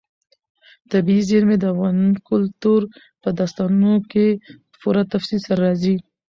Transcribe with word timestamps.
طبیعي 0.91 1.21
زیرمې 1.29 1.57
د 1.59 1.63
افغان 1.73 1.97
کلتور 2.29 2.81
په 3.21 3.29
داستانونو 3.39 3.93
کې 4.11 4.27
په 4.71 4.75
پوره 4.81 5.03
تفصیل 5.13 5.39
سره 5.47 5.59
راځي. 5.67 5.95